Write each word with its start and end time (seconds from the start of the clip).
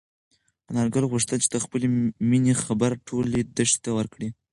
انارګل 0.69 1.05
غوښتل 1.11 1.37
چې 1.43 1.49
د 1.51 1.57
خپلې 1.63 1.87
مېنې 2.29 2.53
خبر 2.63 2.91
ټولې 3.07 3.39
دښتې 3.57 3.79
ته 3.83 3.89
ورکړي. 3.97 4.29